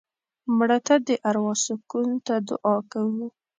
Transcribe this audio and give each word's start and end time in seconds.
مړه 0.57 0.77
ته 0.87 0.95
د 1.07 1.09
اروا 1.29 1.53
سکون 1.65 2.09
ته 2.25 2.35
دعا 2.49 2.75
کوو 2.91 3.25